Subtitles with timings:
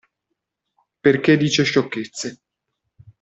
[0.99, 2.41] Perché dice sciocchezze.